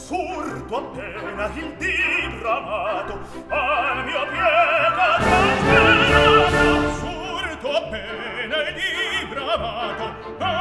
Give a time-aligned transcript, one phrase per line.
[0.00, 3.18] sussurto appena il dibramato
[3.48, 6.48] al mio piede trasferrato
[6.88, 8.74] sussurto appena il
[9.20, 10.04] dibramato
[10.38, 10.59] al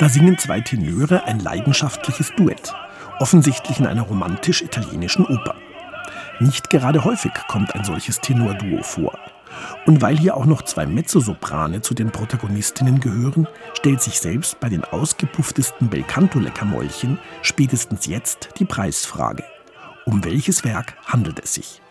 [0.00, 2.72] Da singen zwei Tenöre ein leidenschaftliches Duett,
[3.18, 5.54] offensichtlich in einer romantisch-italienischen Oper.
[6.38, 9.18] Nicht gerade häufig kommt ein solches Tenorduo vor.
[9.84, 14.70] Und weil hier auch noch zwei Mezzosoprane zu den Protagonistinnen gehören, stellt sich selbst bei
[14.70, 19.44] den ausgepufftesten Belcanto-Leckermäulchen spätestens jetzt die Preisfrage.
[20.06, 21.82] Um welches Werk handelt es sich?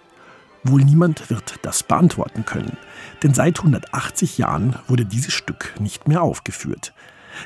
[0.64, 2.76] Wohl niemand wird das beantworten können,
[3.22, 6.92] denn seit 180 Jahren wurde dieses Stück nicht mehr aufgeführt.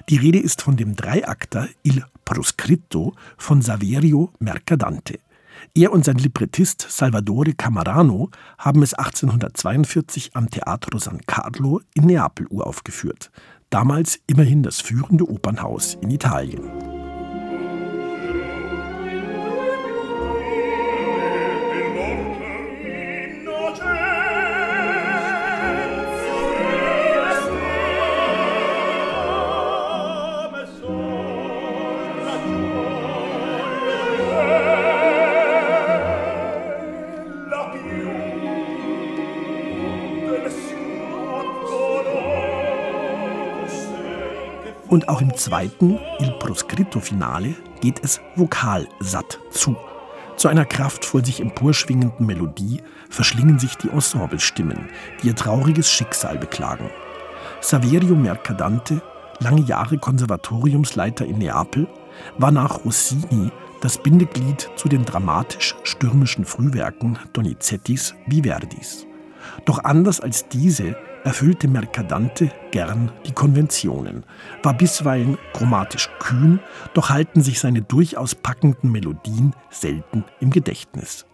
[0.09, 5.19] Die Rede ist von dem Dreiakter Il Proscritto von Saverio Mercadante.
[5.75, 12.47] Er und sein Librettist Salvatore Camarano haben es 1842 am Teatro San Carlo in Neapel
[12.47, 13.31] uraufgeführt.
[13.69, 16.92] Damals immerhin das führende Opernhaus in Italien.
[44.93, 49.75] Und auch im zweiten Il Proscritto Finale geht es vokalsatt zu.
[50.35, 56.91] Zu einer kraftvoll sich emporschwingenden Melodie verschlingen sich die Ensemblestimmen, die ihr trauriges Schicksal beklagen.
[57.59, 59.01] Saverio Mercadante,
[59.39, 61.87] lange Jahre Konservatoriumsleiter in Neapel,
[62.37, 63.49] war nach Rossini
[63.81, 69.07] das Bindeglied zu den dramatisch-stürmischen Frühwerken Donizettis wie Verdis.
[69.65, 74.25] Doch anders als diese erfüllte Mercadante gern die Konventionen,
[74.61, 76.59] war bisweilen chromatisch kühn,
[76.93, 81.25] doch halten sich seine durchaus packenden Melodien selten im Gedächtnis.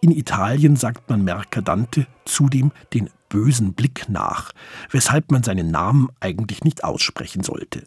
[0.00, 4.52] In Italien sagt man Mercadante zudem den bösen Blick nach,
[4.90, 7.84] weshalb man seinen Namen eigentlich nicht aussprechen sollte.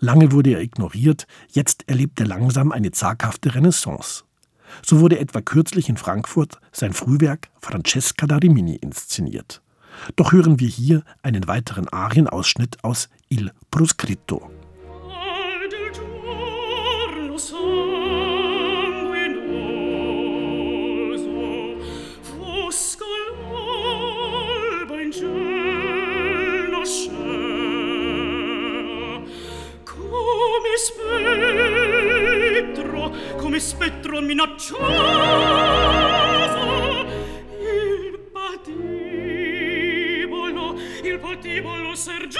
[0.00, 4.24] Lange wurde er ignoriert, jetzt erlebt er langsam eine zaghafte Renaissance.
[4.82, 9.62] So wurde etwa kürzlich in Frankfurt sein Frühwerk Francesca da Rimini inszeniert.
[10.16, 14.50] Doch hören wir hier einen weiteren Arienausschnitt aus Il Proscritto.
[34.14, 34.78] Spettro minaccioso
[37.60, 38.64] il patibolo
[41.02, 42.38] il patibolo sergio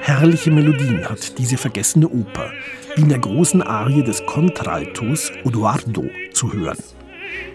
[0.00, 2.52] Herrliche Melodien hat diese vergessene Oper,
[2.94, 6.78] wie in der großen Arie des Contraltos Odoardo zu hören.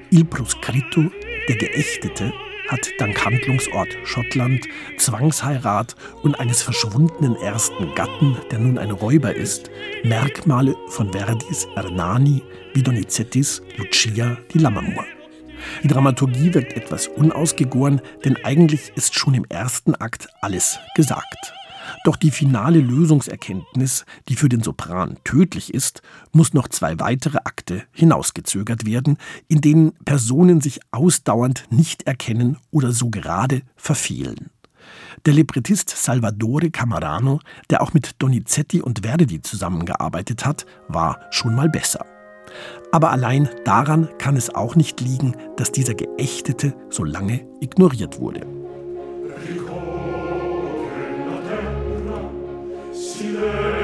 [0.10, 1.10] Il Proscritto,
[1.48, 2.34] der Geächtete,
[2.72, 4.66] hat dank Handlungsort Schottland,
[4.98, 9.70] Zwangsheirat und eines verschwundenen ersten Gatten, der nun ein Räuber ist,
[10.04, 12.42] Merkmale von Verdis Ernani
[12.74, 15.06] wie Donizettis Lucia di Lammermoor.
[15.84, 21.54] Die Dramaturgie wirkt etwas unausgegoren, denn eigentlich ist schon im ersten Akt alles gesagt.
[22.04, 27.84] Doch die finale Lösungserkenntnis, die für den Sopran tödlich ist, muss noch zwei weitere Akte
[27.92, 34.50] hinausgezögert werden, in denen Personen sich ausdauernd nicht erkennen oder so gerade verfehlen.
[35.26, 41.70] Der Librettist Salvatore Camarano, der auch mit Donizetti und Verdi zusammengearbeitet hat, war schon mal
[41.70, 42.06] besser.
[42.92, 48.61] Aber allein daran kann es auch nicht liegen, dass dieser Geächtete so lange ignoriert wurde.
[53.12, 53.81] Silence.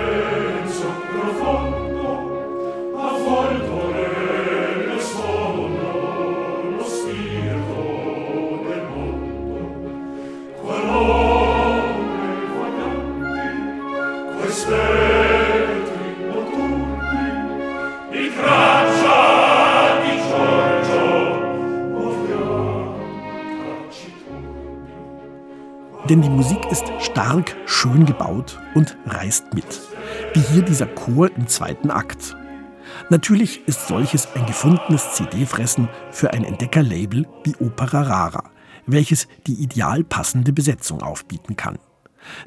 [26.10, 29.82] Denn die Musik ist stark, schön gebaut und reißt mit.
[30.34, 32.38] Wie hier dieser Chor im zweiten Akt.
[33.10, 38.52] Natürlich ist solches ein gefundenes CD-Fressen für ein Entdeckerlabel wie Opera Rara,
[38.86, 41.78] welches die ideal passende Besetzung aufbieten kann.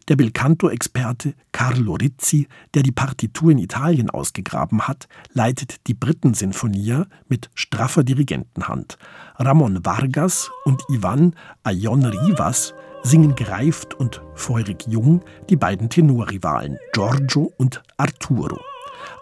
[0.08, 7.50] Der Belcanto-Experte Carlo Rizzi, der die Partitur in Italien ausgegraben hat, leitet die Britten-Sinfonia mit
[7.54, 8.98] straffer Dirigentenhand.
[9.36, 17.52] Ramon Vargas und Ivan Ayon Rivas singen gereift und feurig jung die beiden Tenorrivalen Giorgio
[17.56, 18.60] und Arturo.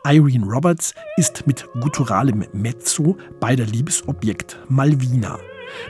[0.05, 5.39] Irene Roberts ist mit gutturalem Mezzo bei der Liebesobjekt Malvina.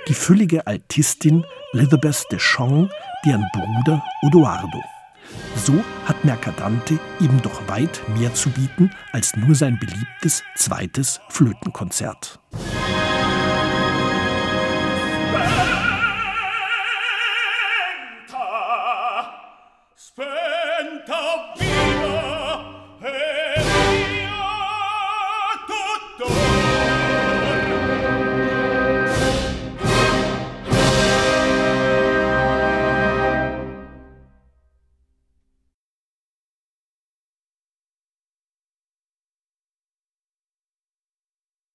[0.09, 2.91] Die füllige Altistin Elizabeth de Chong,
[3.25, 4.83] deren Bruder Odoardo.
[5.57, 5.75] So
[6.07, 12.41] hat Mercadante eben doch weit mehr zu bieten als nur sein beliebtes zweites Flötenkonzert.
[21.41, 21.68] Oh,